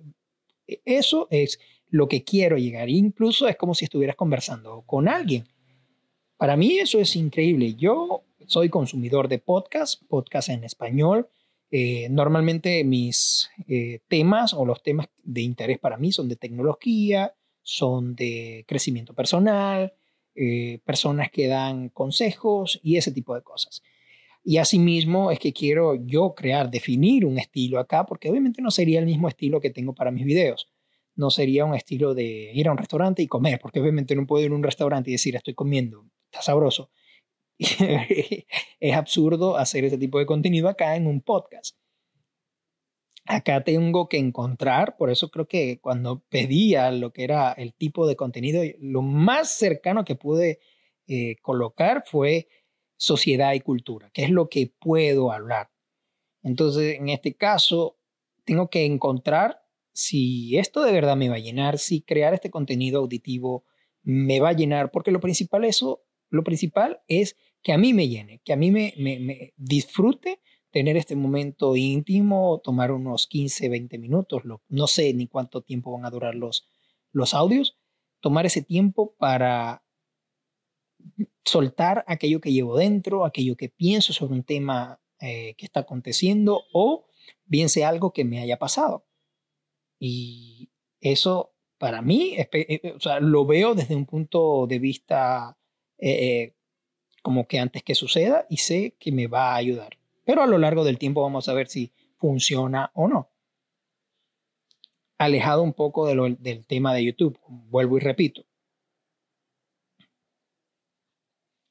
E, 0.66 0.82
eso 0.86 1.28
es 1.30 1.60
lo 1.90 2.08
que 2.08 2.24
quiero 2.24 2.58
llegar. 2.58 2.90
Incluso 2.90 3.50
es 3.50 3.58
como 3.58 3.76
si 3.76 3.84
estuvieras 3.84 4.16
conversando 4.16 4.84
con 4.84 5.10
alguien. 5.10 5.44
Para 6.38 6.56
mí 6.56 6.80
eso 6.80 6.98
es 7.00 7.14
increíble. 7.18 7.76
Yo 7.76 8.24
soy 8.48 8.70
consumidor 8.70 9.28
de 9.28 9.40
podcast, 9.40 10.04
podcast 10.08 10.48
en 10.48 10.64
español. 10.64 11.28
Eh, 11.70 12.08
normalmente 12.10 12.86
mis 12.86 13.50
eh, 13.68 14.00
temas 14.08 14.54
o 14.54 14.66
los 14.66 14.82
temas 14.82 15.10
de 15.22 15.42
interés 15.42 15.80
para 15.80 15.98
mí 15.98 16.14
son 16.14 16.30
de 16.30 16.38
tecnología, 16.38 17.34
son 17.64 18.16
de 18.16 18.66
crecimiento 18.68 19.14
personal, 19.14 19.94
eh, 20.36 20.80
personas 20.86 21.32
que 21.32 21.48
dan 21.48 21.90
consejos 21.90 22.80
y 22.84 22.98
ese 22.98 23.12
tipo 23.12 23.36
de 23.36 23.42
cosas. 23.42 23.82
Y 24.44 24.58
asimismo 24.58 25.32
es 25.32 25.40
que 25.40 25.54
quiero 25.54 25.96
yo 25.96 26.34
crear, 26.36 26.70
definir 26.70 27.26
un 27.26 27.40
estilo 27.40 27.80
acá, 27.80 28.06
porque 28.06 28.30
obviamente 28.30 28.62
no 28.62 28.72
sería 28.72 29.00
el 29.00 29.06
mismo 29.06 29.30
estilo 29.30 29.62
que 29.62 29.70
tengo 29.70 29.96
para 29.96 30.12
mis 30.12 30.26
videos. 30.26 30.70
No 31.16 31.30
sería 31.30 31.66
un 31.66 31.76
estilo 31.76 32.14
de 32.14 32.52
ir 32.54 32.68
a 32.68 32.72
un 32.72 32.78
restaurante 32.78 33.22
y 33.22 33.28
comer, 33.28 33.60
porque 33.62 33.80
obviamente 33.80 34.16
no 34.16 34.28
puedo 34.28 34.44
ir 34.44 34.52
a 34.52 34.56
un 34.56 34.64
restaurante 34.64 35.12
y 35.12 35.14
decir 35.14 35.36
estoy 35.36 35.54
comiendo, 35.54 36.06
está 36.26 36.42
sabroso. 36.42 36.90
es 37.60 38.94
absurdo 38.96 39.58
hacer 39.58 39.86
ese 39.86 39.98
tipo 39.98 40.20
de 40.20 40.26
contenido 40.26 40.68
acá 40.68 40.96
en 40.96 41.08
un 41.08 41.22
podcast. 41.22 41.78
Acá 43.26 43.64
tengo 43.64 44.10
que 44.10 44.18
encontrar, 44.18 44.98
por 44.98 45.10
eso 45.10 45.30
creo 45.30 45.48
que 45.48 45.80
cuando 45.80 46.24
pedía 46.30 46.92
lo 46.92 47.14
que 47.14 47.24
era 47.24 47.54
el 47.54 47.74
tipo 47.74 48.06
de 48.06 48.18
contenido, 48.18 48.62
lo 48.80 49.02
más 49.02 49.50
cercano 49.50 50.04
que 50.04 50.16
pude 50.16 50.60
eh, 51.08 51.38
colocar 51.42 52.04
fue 52.06 52.50
sociedad 52.98 53.54
y 53.54 53.62
cultura, 53.62 54.10
que 54.14 54.24
es 54.24 54.30
lo 54.30 54.50
que 54.50 54.74
puedo 54.80 55.32
hablar. 55.32 55.70
Entonces, 56.42 56.98
en 57.00 57.10
este 57.10 57.36
caso, 57.36 57.98
tengo 58.44 58.70
que 58.70 58.86
encontrar 58.86 59.62
si 59.94 60.58
esto 60.58 60.84
de 60.84 60.92
verdad 60.92 61.16
me 61.16 61.30
va 61.30 61.36
a 61.36 61.40
llenar, 61.40 61.78
si 61.78 62.02
crear 62.02 62.34
este 62.34 62.50
contenido 62.50 63.00
auditivo 63.00 63.64
me 64.02 64.40
va 64.40 64.50
a 64.50 64.54
llenar, 64.54 64.92
porque 64.92 65.12
lo 65.12 65.22
principal, 65.22 65.64
eso, 65.64 66.04
lo 66.30 66.44
principal 66.44 67.02
es 67.08 67.38
que 67.62 67.72
a 67.72 67.78
mí 67.78 67.94
me 67.94 68.10
llene, 68.10 68.42
que 68.44 68.54
a 68.54 68.58
mí 68.58 68.72
me, 68.72 68.94
me, 68.98 69.54
disfrute 69.56 70.42
tener 70.74 70.98
este 70.98 71.16
momento 71.16 71.76
íntimo, 71.76 72.60
tomar 72.64 72.92
unos 72.92 73.28
15, 73.28 73.70
20 73.70 74.00
minutos, 74.00 74.42
no 74.68 74.88
sé 74.88 75.14
ni 75.14 75.28
cuánto 75.28 75.62
tiempo 75.62 75.92
van 75.92 76.04
a 76.04 76.10
durar 76.10 76.34
los, 76.34 76.68
los 77.12 77.36
audios, 77.36 77.78
tomar 78.22 78.48
ese 78.48 78.64
tiempo 78.64 79.14
para 79.20 79.86
soltar 81.46 82.04
aquello 82.08 82.42
que 82.42 82.52
llevo 82.52 82.76
dentro, 82.76 83.24
aquello 83.24 83.56
que 83.56 83.70
pienso 83.70 84.14
sobre 84.14 84.34
un 84.34 84.44
tema 84.44 85.00
eh, 85.20 85.54
que 85.58 85.66
está 85.66 85.82
aconteciendo 85.82 86.64
o 86.74 87.06
bien 87.46 87.70
sea 87.70 87.90
algo 87.90 88.12
que 88.12 88.26
me 88.26 88.40
haya 88.40 88.58
pasado. 88.58 89.06
Y 90.00 90.72
eso 91.02 91.54
para 91.78 92.02
mí, 92.02 92.36
eh, 92.36 92.94
o 92.96 93.00
sea, 93.00 93.20
lo 93.20 93.46
veo 93.46 93.76
desde 93.76 93.96
un 93.96 94.08
punto 94.08 94.66
de 94.66 94.80
vista 94.80 95.56
eh, 96.00 96.56
como 97.22 97.48
que 97.48 97.60
antes 97.60 97.84
que 97.84 97.94
suceda 97.94 98.48
y 98.50 98.58
sé 98.58 98.96
que 99.00 99.12
me 99.12 99.28
va 99.28 99.52
a 99.52 99.58
ayudar. 99.58 100.00
Pero 100.24 100.44
a 100.44 100.48
lo 100.48 100.58
largo 100.58 100.84
del 100.84 100.98
tiempo 100.98 101.22
vamos 101.22 101.50
a 101.50 101.54
ver 101.54 101.68
si 101.68 101.92
funciona 102.18 102.92
o 102.94 103.08
no. 103.08 103.30
Alejado 105.18 105.62
un 105.62 105.74
poco 105.74 106.08
del 106.08 106.66
tema 106.66 106.94
de 106.94 107.06
YouTube, 107.06 107.40
vuelvo 107.48 107.98
y 107.98 108.02
repito. 108.02 108.46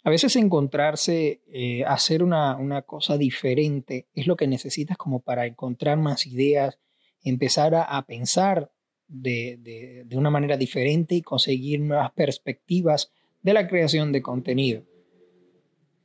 A 0.04 0.10
veces 0.10 0.34
encontrarse, 0.34 1.42
eh, 1.46 1.84
hacer 1.84 2.24
una, 2.24 2.82
cosa 2.82 3.16
diferente 3.16 4.08
es 4.14 4.26
lo 4.26 4.36
que 4.36 4.48
necesitas 4.48 4.96
como 4.96 5.20
para 5.20 5.46
encontrar 5.46 5.96
más 5.96 6.26
ideas, 6.26 6.78
empezar 7.22 7.74
a, 7.76 8.04
pensar 8.04 8.72
de, 9.06 10.04
una 10.12 10.30
manera 10.30 10.56
diferente 10.56 11.14
y 11.14 11.22
conseguir 11.22 11.80
nuevas 11.80 12.10
perspectivas 12.12 13.12
de 13.42 13.52
la 13.52 13.68
creación 13.68 14.10
de 14.10 14.22
contenido. 14.22 14.82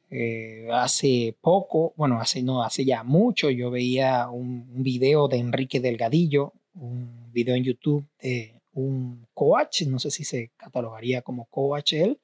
Eh, 0.10 0.68
hace 0.72 1.36
poco, 1.42 1.94
bueno, 1.98 2.20
hace 2.22 2.42
no, 2.42 2.64
hace 2.64 2.86
ya 2.86 3.04
mucho, 3.04 3.50
yo 3.50 3.70
veía 3.70 4.30
un, 4.30 4.66
video 4.82 5.28
de 5.28 5.38
Enrique 5.38 5.82
Delgadillo, 5.82 6.54
un 6.76 7.32
video 7.34 7.56
en 7.56 7.64
YouTube 7.64 8.06
de 8.22 8.54
un 8.74 9.28
coach, 9.34 9.82
no 9.84 10.00
sé 10.00 10.12
si 10.12 10.24
se 10.24 10.52
catalogaría 10.56 11.22
como 11.22 11.46
coach 11.46 11.94
él, 11.94 12.20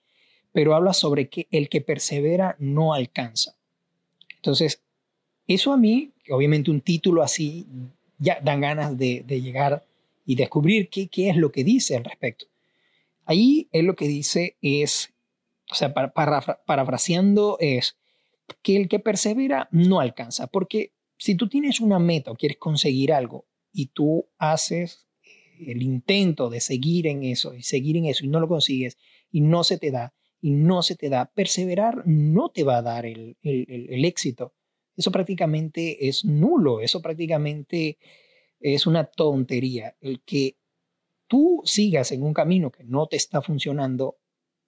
pero 0.54 0.76
habla 0.76 0.94
sobre 0.94 1.28
que 1.28 1.48
el 1.52 1.68
que 1.68 1.82
persevera 1.82 2.56
no 2.60 2.94
alcanza. 2.94 3.56
Entonces, 4.36 4.82
eso 5.48 5.74
a 5.74 5.78
mí, 5.78 6.12
obviamente 6.30 6.72
un 6.72 6.82
título 6.82 7.22
así, 7.22 7.66
ya 8.18 8.40
dan 8.42 8.62
ganas 8.62 8.98
de, 8.98 9.24
llegar 9.28 9.84
y 10.26 10.36
descubrir 10.36 10.90
qué, 10.90 11.08
qué, 11.08 11.30
es 11.30 11.36
lo 11.36 11.52
que 11.52 11.64
dice 11.64 11.98
al 11.98 12.06
respecto. 12.06 12.46
Ahí 13.26 13.68
él 13.72 13.86
lo 13.86 13.96
que 13.96 14.08
dice 14.08 14.56
es, 14.62 15.13
o 15.74 15.76
sea, 15.76 15.92
parafraseando 15.92 17.58
es 17.60 17.98
que 18.62 18.78
el 18.78 18.88
que 18.88 19.00
persevera 19.00 19.68
no 19.72 20.00
alcanza, 20.00 20.46
porque 20.46 20.94
si 21.18 21.36
tú 21.36 21.50
tienes 21.50 21.80
una 21.80 21.98
meta 21.98 22.30
o 22.32 22.36
quieres 22.36 22.58
conseguir 22.58 23.12
algo 23.12 23.48
y 23.72 23.88
tú 23.88 24.30
haces 24.38 25.08
el 25.60 25.82
intento 25.82 26.52
de 26.52 26.60
seguir 26.60 27.08
en 27.08 27.24
eso 27.24 27.56
y 27.56 27.64
seguir 27.64 27.98
en 27.98 28.06
eso 28.06 28.24
y 28.24 28.28
no 28.28 28.40
lo 28.40 28.48
consigues 28.48 29.00
y 29.32 29.42
no 29.42 29.64
se 29.64 29.80
te 29.80 29.90
da, 29.90 30.14
y 30.42 30.52
no 30.52 30.84
se 30.84 30.96
te 30.96 31.10
da, 31.10 31.32
perseverar 31.34 32.04
no 32.06 32.50
te 32.50 32.64
va 32.64 32.78
a 32.78 32.82
dar 32.84 33.08
el, 33.08 33.36
éxito. 33.42 34.54
Eso 34.96 35.12
prácticamente 35.12 36.08
es 36.08 36.24
nulo, 36.24 36.82
eso 36.82 37.02
prácticamente 37.02 37.98
es 38.60 38.86
una 38.86 39.06
tontería. 39.06 39.96
El 40.02 40.22
que 40.22 40.58
tú 41.26 41.64
sigas 41.66 42.12
en 42.12 42.22
un 42.22 42.34
camino 42.34 42.72
que 42.72 42.84
no 42.84 43.08
te 43.08 43.16
está 43.16 43.42
funcionando, 43.42 44.20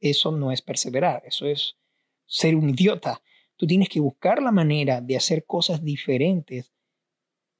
eso 0.09 0.31
no 0.31 0.51
es 0.51 0.61
perseverar, 0.61 1.23
eso 1.25 1.45
es 1.45 1.77
ser 2.25 2.55
un 2.55 2.69
idiota. 2.69 3.21
Tú 3.55 3.67
tienes 3.67 3.89
que 3.89 3.99
buscar 3.99 4.41
la 4.41 4.51
manera 4.51 5.01
de 5.01 5.15
hacer 5.15 5.45
cosas 5.45 5.83
diferentes 5.83 6.71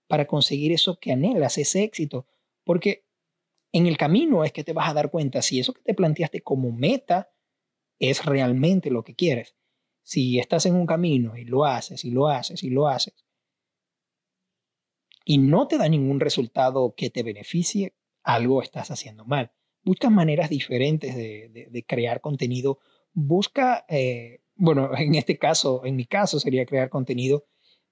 para 0.07 0.25
conseguir 0.27 0.71
eso 0.71 0.99
que 0.99 1.11
anhelas, 1.11 1.57
ese 1.57 1.83
éxito, 1.83 2.27
porque 2.63 3.05
en 3.71 3.87
el 3.87 3.97
camino 3.97 4.43
es 4.43 4.51
que 4.51 4.63
te 4.63 4.73
vas 4.73 4.89
a 4.89 4.93
dar 4.93 5.09
cuenta 5.11 5.41
si 5.41 5.59
eso 5.59 5.73
que 5.73 5.81
te 5.81 5.93
planteaste 5.93 6.41
como 6.41 6.71
meta 6.71 7.31
es 7.99 8.25
realmente 8.25 8.89
lo 8.89 9.03
que 9.03 9.15
quieres. 9.15 9.55
Si 10.03 10.39
estás 10.39 10.65
en 10.65 10.75
un 10.75 10.85
camino 10.85 11.35
y 11.37 11.45
lo 11.45 11.65
haces 11.65 12.05
y 12.05 12.11
lo 12.11 12.27
haces 12.27 12.63
y 12.63 12.69
lo 12.69 12.87
haces 12.87 13.25
y 15.25 15.39
no 15.39 15.67
te 15.67 15.77
da 15.77 15.89
ningún 15.89 16.19
resultado 16.19 16.93
que 16.95 17.09
te 17.09 17.23
beneficie, 17.23 17.95
algo 18.23 18.61
estás 18.61 18.91
haciendo 18.91 19.25
mal. 19.25 19.51
Busca 19.85 20.09
maneras 20.09 20.49
diferentes 20.49 21.15
de, 21.15 21.85
crear 21.87 22.19
contenido. 22.19 22.79
Busca, 23.13 23.85
eh, 23.87 24.41
bueno, 24.55 24.89
en 24.97 25.15
este 25.15 25.37
caso, 25.37 25.85
en 25.85 25.95
mi 25.95 26.05
caso 26.05 26.39
sería 26.39 26.65
crear 26.65 26.89
contenido, 26.89 27.45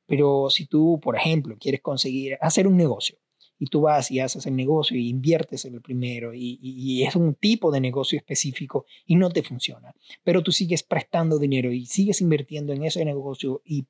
pero 0.05 0.49
si 0.49 0.65
tú, 0.65 0.99
por 1.01 1.15
ejemplo, 1.15 1.55
quieres 1.59 1.81
conseguir 1.81 2.37
hacer 2.41 2.67
un 2.67 2.75
negocio, 2.75 3.17
y 3.59 3.67
tú 3.67 3.81
vas 3.81 4.11
y 4.11 4.19
haces 4.19 4.45
el 4.45 4.57
negocio 4.57 4.97
y 4.97 5.07
inviertes 5.07 5.63
en 5.63 5.75
el 5.75 5.81
primero 5.81 6.33
y, 6.33 7.03
es 7.03 7.15
un 7.15 7.35
tipo 7.35 7.71
de 7.71 7.79
negocio 7.79 8.17
específico 8.17 8.85
y 9.05 9.15
no 9.15 9.29
te 9.29 9.41
funciona, 9.41 9.93
pero 10.23 10.43
tú 10.43 10.51
sigues 10.51 10.83
prestando 10.83 11.39
dinero 11.39 11.71
y 11.71 11.85
sigues 11.85 12.19
invirtiendo 12.19 12.73
en 12.73 12.83
ese 12.83 13.05
negocio 13.05 13.61
y 13.63 13.85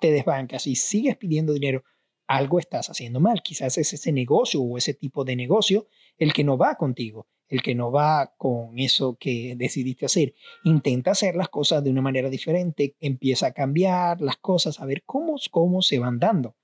te 0.00 0.10
desbancas 0.10 0.66
y 0.66 0.76
sigues 0.76 1.16
pidiendo 1.16 1.52
dinero, 1.52 1.84
algo 2.26 2.58
estás 2.58 2.88
haciendo 2.88 3.20
mal. 3.20 3.42
Quizás 3.42 3.76
es 3.78 3.92
ese 3.92 4.12
negocio 4.12 4.62
o 4.62 4.78
ese 4.78 4.94
tipo 4.94 5.24
de 5.24 5.36
negocio 5.36 5.86
el 6.16 6.32
que 6.32 6.44
no 6.44 6.56
va 6.56 6.76
contigo, 6.76 7.26
el 7.52 7.60
que 7.60 7.74
no 7.74 7.92
va 7.92 8.32
con 8.38 8.78
eso 8.78 9.18
que 9.20 9.54
decidiste 9.58 10.06
hacer. 10.06 10.32
Intenta 10.64 11.10
hacer 11.10 11.36
las 11.36 11.50
cosas 11.50 11.84
de 11.84 11.90
una 11.90 12.00
manera 12.00 12.30
diferente, 12.30 12.96
empieza 12.98 13.48
a 13.48 13.52
cambiar 13.52 14.22
las 14.22 14.38
cosas, 14.38 14.80
a 14.80 14.86
ver 14.86 15.02
cómo, 15.04 15.36
cómo 15.50 15.82
se 15.82 15.98
van 15.98 16.18
dando. 16.18 16.56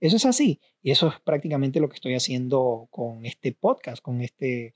Eso 0.00 0.16
es 0.16 0.24
así. 0.24 0.58
Y 0.80 0.90
eso 0.90 1.08
es 1.08 1.20
prácticamente 1.20 1.80
lo 1.80 1.90
que 1.90 1.96
estoy 1.96 2.14
haciendo 2.14 2.88
con 2.90 3.26
este 3.26 3.52
podcast, 3.52 4.02
con, 4.02 4.22
este, 4.22 4.72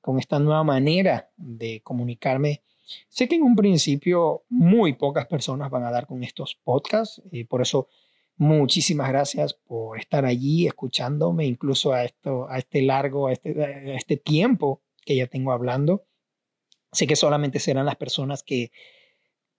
con 0.00 0.20
esta 0.20 0.38
nueva 0.38 0.62
manera 0.62 1.32
de 1.36 1.80
comunicarme. 1.82 2.62
Sé 3.08 3.26
que 3.26 3.34
en 3.34 3.42
un 3.42 3.56
principio 3.56 4.44
muy 4.48 4.92
pocas 4.92 5.26
personas 5.26 5.70
van 5.70 5.82
a 5.82 5.90
dar 5.90 6.06
con 6.06 6.22
estos 6.22 6.54
podcasts 6.62 7.20
y 7.32 7.42
por 7.42 7.62
eso 7.62 7.88
muchísimas 8.36 9.08
gracias 9.08 9.54
por 9.54 9.98
estar 9.98 10.24
allí 10.24 10.68
escuchándome, 10.68 11.46
incluso 11.46 11.92
a, 11.92 12.04
esto, 12.04 12.48
a 12.48 12.58
este 12.58 12.82
largo, 12.82 13.26
a 13.26 13.32
este, 13.32 13.60
a 13.60 13.96
este 13.96 14.16
tiempo 14.16 14.82
que 15.04 15.16
ya 15.16 15.26
tengo 15.26 15.52
hablando. 15.52 16.06
Sé 16.92 17.06
que 17.06 17.16
solamente 17.16 17.58
serán 17.58 17.86
las 17.86 17.96
personas 17.96 18.42
que 18.42 18.72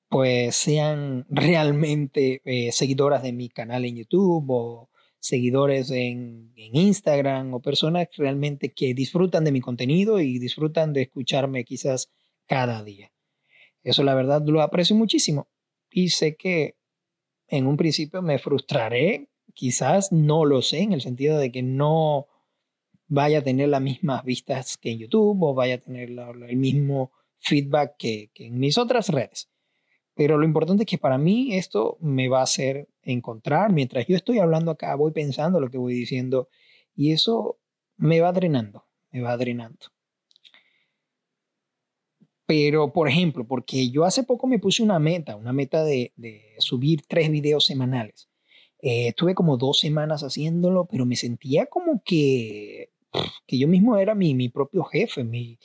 pues 0.10 0.56
sean 0.58 1.26
realmente 1.30 2.42
eh, 2.44 2.74
seguidoras 2.74 3.24
de 3.24 3.32
mi 3.32 3.48
canal 3.48 3.86
en 3.86 3.96
YouTube 3.96 4.46
o 4.50 4.90
seguidores 5.20 5.92
en, 5.92 6.52
Instagram 6.56 7.54
o 7.54 7.62
personas 7.62 8.10
realmente 8.18 8.74
que 8.74 8.94
disfrutan 8.94 9.46
de 9.46 9.52
mi 9.52 9.62
contenido 9.62 10.20
y 10.20 10.40
disfrutan 10.40 10.94
de 10.94 11.04
escucharme 11.04 11.64
quizás 11.64 12.12
cada 12.46 12.84
día. 12.84 13.14
Eso 13.84 14.04
la 14.04 14.14
verdad 14.14 14.44
lo 14.46 14.62
aprecio 14.62 14.96
muchísimo 14.96 15.48
y 15.90 16.10
sé 16.10 16.36
que 16.36 16.76
en 17.48 17.68
un 17.68 17.78
principio 17.78 18.22
me 18.22 18.40
frustraré, 18.40 19.30
quizás 19.54 20.12
no 20.12 20.44
lo 20.46 20.62
sé, 20.62 20.80
en 20.80 20.94
el 20.94 21.02
sentido 21.02 21.38
de 21.38 21.52
que 21.52 21.62
no 21.62 22.28
vaya 23.13 23.39
a 23.39 23.44
tener 23.44 23.68
las 23.68 23.82
mismas 23.82 24.24
vistas 24.24 24.77
que 24.77 24.91
en 24.91 25.00
YouTube 25.00 25.44
o 25.44 25.53
vaya 25.53 25.75
a 25.75 25.80
tener 25.80 26.10
el 26.10 26.58
mismo 26.58 27.12
feedback 27.39 27.98
que 27.98 28.32
en 28.36 28.58
mis 28.58 28.77
otras 28.77 29.10
redes. 29.10 29.50
Pero 30.15 30.38
lo 30.38 30.46
importante 30.46 30.84
es 30.84 30.88
que 30.88 30.98
para 30.98 31.18
mí 31.18 31.56
esto 31.56 31.98
me 32.00 32.30
va 32.30 32.39
a 32.39 32.44
hacer 32.44 32.88
encontrar, 33.01 33.74
mientras 33.74 34.08
yo 34.08 34.15
estoy 34.15 34.39
hablando 34.39 34.72
acá, 34.72 34.96
voy 34.96 35.12
pensando 35.12 35.60
lo 35.60 35.70
que 35.70 35.77
voy 35.77 35.94
diciendo 35.94 36.48
y 36.96 37.12
eso 37.12 37.60
me 37.98 38.22
va 38.22 38.32
drenando, 38.32 38.86
me 39.12 39.22
va 39.22 39.36
drenando. 39.36 39.88
Pero, 42.46 42.94
por 42.94 43.10
ejemplo, 43.10 43.48
porque 43.48 43.89
yo 43.89 44.06
hace 44.06 44.24
poco 44.24 44.48
me 44.48 44.60
puse 44.60 44.84
una 44.84 45.00
meta, 45.00 45.36
una 45.36 45.53
meta 45.53 45.84
de, 45.84 46.13
subir 46.60 47.01
tres 47.08 47.30
videos 47.30 47.65
semanales. 47.65 48.30
Eh, 48.80 49.10
estuve 49.10 49.36
como 49.36 49.58
dos 49.58 49.80
semanas 49.80 50.22
haciéndolo, 50.22 50.86
pero 50.86 51.06
me 51.06 51.15
sentía 51.15 51.68
como 51.68 52.01
que, 52.03 52.89
que 53.46 53.58
yo 53.58 53.68
mismo 53.68 53.98
era 53.98 54.15
mi, 54.15 54.34
mi 54.36 54.50
propio 54.50 54.84
jefe, 54.84 55.24
mi, 55.24 55.58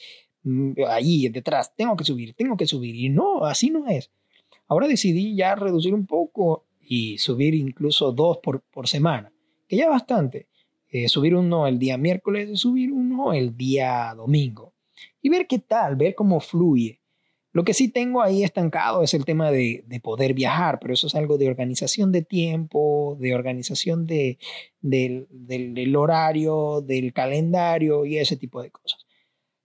mm, 0.42 0.72
ahí 0.88 1.28
detrás, 1.28 1.74
tengo 1.76 1.96
que 1.96 2.04
subir, 2.04 2.34
tengo 2.34 2.56
que 2.56 2.66
subir. 2.66 2.94
Y 2.94 3.08
no, 3.08 3.44
así 3.44 3.70
no 3.70 3.88
es. 3.88 4.10
Ahora 4.68 4.88
decidí 4.88 5.36
ya 5.36 5.54
reducir 5.54 5.94
un 5.94 6.06
poco 6.06 6.66
y 6.80 7.18
subir 7.18 7.54
incluso 7.54 8.12
dos 8.12 8.38
por, 8.38 8.62
por 8.62 8.88
semana, 8.88 9.32
que 9.68 9.76
ya 9.76 9.88
bastante. 9.88 10.48
Eh, 10.88 11.08
subir 11.08 11.34
uno 11.34 11.66
el 11.66 11.78
día 11.78 11.98
miércoles 11.98 12.48
y 12.50 12.56
subir 12.56 12.92
uno 12.92 13.32
el 13.32 13.56
día 13.56 14.14
domingo. 14.16 14.72
Y 15.20 15.28
ver 15.28 15.46
qué 15.46 15.58
tal, 15.58 15.96
ver 15.96 16.14
cómo 16.14 16.40
fluye. 16.40 17.00
Lo 17.56 17.64
que 17.64 17.72
sí 17.72 17.88
tengo 17.88 18.20
ahí 18.20 18.44
estancado 18.44 19.02
es 19.02 19.14
el 19.14 19.25
tema 19.25 19.50
de, 19.50 19.82
de 19.86 19.98
poder 19.98 20.34
viajar, 20.34 20.78
pero 20.78 20.92
eso 20.92 21.06
es 21.06 21.14
algo 21.14 21.38
de 21.38 21.48
organización 21.48 22.12
de 22.12 22.20
tiempo, 22.20 23.16
de 23.18 23.34
organización 23.34 24.06
de, 24.06 24.36
del, 24.82 25.96
horario, 25.96 26.82
del 26.82 27.14
calendario 27.14 28.04
y 28.04 28.18
ese 28.18 28.36
tipo 28.36 28.60
de 28.60 28.70
cosas. 28.70 29.06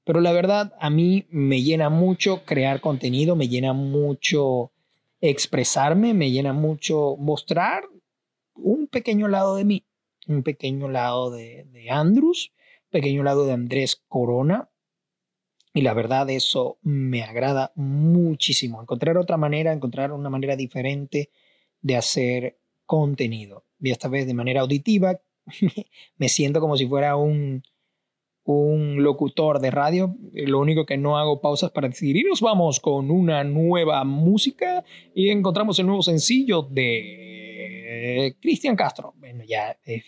Pero 0.06 0.22
la 0.22 0.32
verdad, 0.32 0.74
a 0.80 0.90
mí 0.90 1.28
me 1.32 1.64
llena 1.64 1.90
mucho 1.90 2.46
crear 2.46 2.80
contenido, 2.80 3.36
me 3.36 3.50
llena 3.50 3.74
mucho 3.74 4.72
expresarme, 5.20 6.14
me 6.14 6.32
llena 6.32 6.54
mucho 6.54 7.18
mostrar 7.18 7.84
un 8.56 8.88
pequeño 8.88 9.28
lado 9.28 9.58
de 9.58 9.66
mí, 9.66 9.86
un 10.30 10.44
pequeño 10.44 10.88
lado 10.88 11.30
de, 11.30 11.66
de 11.74 11.90
Andrus, 11.90 12.54
pequeño 12.90 13.22
lado 13.22 13.46
de 13.46 13.52
Andrés 13.52 14.02
Corona. 14.08 14.70
Y 15.74 15.82
la 15.82 15.94
verdad 15.94 16.30
eso 16.30 16.80
me 16.82 17.24
agrada 17.24 17.72
muchísimo. 17.76 18.82
Encontrar 18.82 19.18
otra 19.18 19.38
manera, 19.38 19.72
encontrar 19.72 20.12
una 20.12 20.30
manera 20.30 20.56
diferente 20.56 21.30
de 21.82 21.96
hacer 21.96 22.60
contenido. 22.86 23.66
Y 23.80 23.92
esta 23.92 24.10
vez 24.10 24.28
de 24.28 24.34
manera 24.34 24.62
auditiva, 24.62 25.22
me 26.18 26.30
siento 26.30 26.60
como 26.60 26.76
si 26.76 26.88
fuera 26.88 27.16
un, 27.16 27.64
un 28.44 29.02
locutor 29.02 29.60
de 29.60 29.72
radio. 29.72 30.16
Lo 30.34 30.60
único 30.60 30.86
que 30.86 30.98
no 30.98 31.18
hago 31.18 31.40
pausas 31.40 31.72
para 31.72 31.88
decir, 31.88 32.18
y 32.18 32.24
nos 32.24 32.42
vamos 32.42 32.80
con 32.80 33.10
una 33.10 33.44
nueva 33.44 34.04
música 34.04 34.84
y 35.16 35.30
encontramos 35.30 35.80
el 35.80 35.86
nuevo 35.86 36.02
sencillo 36.02 36.64
de 36.64 38.36
Cristian 38.42 38.76
Castro. 38.76 39.14
Bueno, 39.18 39.44
ya 39.48 39.78
eh, 39.86 40.04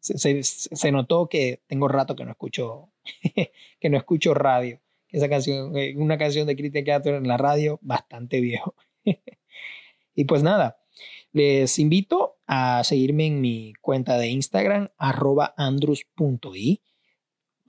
se, 0.00 0.42
se, 0.42 0.92
notó 0.92 1.28
que 1.28 1.62
tengo 1.66 1.88
rato 1.88 2.14
que 2.14 2.24
no 2.24 2.30
escucho, 2.32 2.90
que 3.80 3.88
no 3.88 3.96
escucho 3.96 4.34
radio. 4.34 4.80
Esa 5.10 5.28
canción, 5.28 5.76
eh, 5.76 5.94
una 5.96 6.18
canción 6.18 6.46
de 6.46 6.56
Cristian 6.56 6.84
Castro 6.84 7.16
en 7.16 7.26
la 7.26 7.36
radio, 7.36 7.78
bastante 7.82 8.40
viejo. 8.40 8.74
y 10.14 10.24
pues 10.24 10.42
nada, 10.42 10.78
les 11.32 11.78
invito 11.78 12.38
a 12.46 12.82
seguirme 12.84 13.26
en 13.26 13.40
mi 13.40 13.72
cuenta 13.80 14.18
de 14.18 14.28
Instagram, 14.28 14.90
arroba 14.98 15.54
andrus.i 15.56 16.80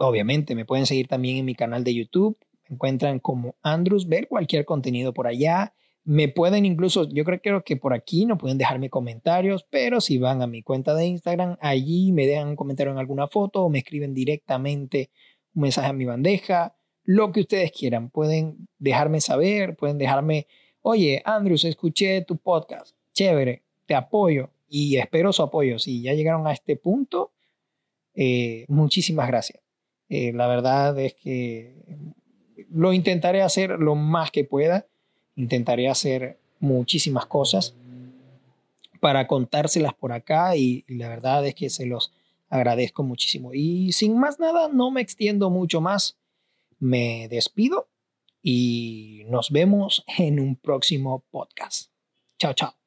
Obviamente, 0.01 0.55
me 0.55 0.63
pueden 0.63 0.86
seguir 0.86 1.08
también 1.08 1.38
en 1.38 1.46
mi 1.46 1.55
canal 1.55 1.84
de 1.84 1.93
YouTube. 1.93 2.38
Me 2.69 2.75
encuentran 2.75 3.19
como 3.19 3.55
Andrews, 3.62 4.08
ver 4.08 4.29
cualquier 4.29 4.63
contenido 4.63 5.13
por 5.13 5.27
allá. 5.27 5.74
Me 6.05 6.29
pueden 6.29 6.65
incluso, 6.65 7.10
yo 7.10 7.25
creo, 7.25 7.63
que 7.63 7.75
por 7.75 7.93
aquí 7.93 8.25
no 8.25 8.38
pueden 8.38 8.58
dejarme 8.58 8.89
comentarios, 8.89 9.65
pero 9.69 10.00
si 10.00 10.17
van 10.17 10.41
a 10.41 10.48
mi 10.48 10.63
cuenta 10.63 10.96
de 10.96 11.05
Instagram, 11.05 11.58
allí 11.60 12.13
me 12.13 12.25
dejan 12.25 12.55
un 12.58 12.75
en 12.77 12.98
alguna 12.98 13.27
foto 13.27 13.63
o 13.63 13.69
me 13.69 13.79
escriben 13.79 14.13
directamente 14.13 15.12
un 15.54 15.63
mensaje 15.63 15.89
a 15.89 15.93
mi 15.93 16.06
bandeja, 16.06 16.75
lo 17.10 17.32
que 17.32 17.39
ustedes 17.39 17.72
quieran. 17.72 18.12
Pueden 18.12 18.67
dejarme 18.78 19.19
saber, 19.19 19.76
pueden 19.76 19.98
dejarme, 19.98 20.45
oye, 20.84 21.24
Andrews, 21.26 21.65
escuché 21.65 22.22
tu 22.22 22.38
podcast, 22.38 22.95
chévere, 23.13 23.63
te 23.88 23.95
apoyo 23.95 24.52
y 24.69 24.98
espero 24.98 25.34
su 25.34 25.41
apoyo. 25.41 25.80
Si 25.80 26.04
ya 26.04 26.13
llegaron 26.13 26.45
a 26.45 26.54
este 26.54 26.76
punto, 26.76 27.32
eh, 28.13 28.63
muchísimas 28.67 29.28
gracias. 29.28 29.60
Eh, 30.08 30.34
la 30.34 30.45
verdad 30.45 31.00
es 31.00 31.15
que 31.15 31.74
lo 32.69 32.93
intentaré 32.93 33.41
hacer 33.41 33.72
lo 33.80 33.95
más 33.95 34.30
que 34.30 34.43
pueda. 34.43 34.86
Intentaré 35.36 35.89
hacer 35.89 36.38
muchísimas 36.60 37.26
cosas 37.26 37.74
para 39.00 39.26
contárselas 39.26 39.95
por 39.95 40.12
acá 40.12 40.56
y, 40.56 40.86
y 40.88 40.98
la 40.98 41.10
verdad 41.10 41.43
es 41.48 41.56
que 41.56 41.72
se 41.72 41.88
los 41.88 42.13
agradezco 42.50 43.02
muchísimo. 43.02 43.56
Y 43.56 43.93
sin 43.93 44.15
más 44.19 44.39
nada, 44.39 44.69
no 44.72 44.91
me 44.91 45.02
extiendo 45.02 45.50
mucho 45.50 45.82
más. 45.82 46.18
Me 46.80 47.28
despido 47.30 47.89
y 48.42 49.24
nos 49.28 49.52
vemos 49.52 50.04
en 50.18 50.39
un 50.39 50.56
próximo 50.56 51.26
podcast. 51.30 51.92
Chao, 52.39 52.54
chao. 52.54 52.79